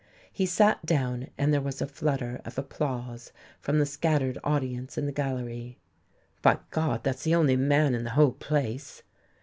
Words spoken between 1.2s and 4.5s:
and there was a flutter of applause from the scattered